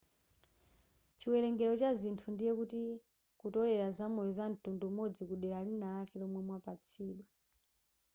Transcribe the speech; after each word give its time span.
chiwerengero 1.17 1.73
cha 1.81 1.91
zinthu 1.99 2.25
ndiye 2.31 2.51
kuti 2.59 2.79
kutolela 3.39 3.87
zamoyo 3.97 4.31
zamtundu 4.37 4.83
umodzi 4.91 5.21
kudera 5.29 5.57
linalake 5.67 6.15
lomwe 6.21 6.39
mwapatsidwa 6.47 7.27